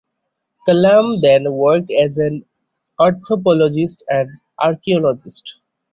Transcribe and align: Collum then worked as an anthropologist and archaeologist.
Collum 0.65 1.21
then 1.21 1.53
worked 1.53 1.91
as 1.91 2.17
an 2.17 2.43
anthropologist 2.99 4.01
and 4.09 4.31
archaeologist. 4.59 5.57